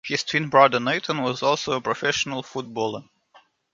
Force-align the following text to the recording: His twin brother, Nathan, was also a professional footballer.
His 0.03 0.23
twin 0.23 0.49
brother, 0.49 0.79
Nathan, 0.79 1.21
was 1.21 1.43
also 1.43 1.73
a 1.73 1.79
professional 1.81 2.41
footballer. 2.41 3.03